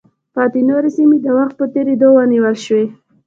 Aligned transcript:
پاتې 0.33 0.61
نورې 0.69 0.89
سیمې 0.97 1.17
د 1.21 1.27
وخت 1.37 1.53
په 1.59 1.65
تېرېدو 1.73 2.07
ونیول 2.13 2.55
شوې. 2.65 2.85